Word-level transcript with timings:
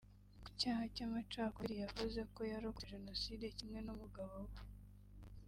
Ku 0.43 0.49
cyaha 0.59 0.83
cy’amacakubiri 0.95 1.75
yavuze 1.83 2.19
ko 2.33 2.39
yarokotse 2.51 2.91
Jenoside 2.93 3.45
kimwe 3.57 3.79
n’umugabo 3.85 4.33
we 4.47 4.57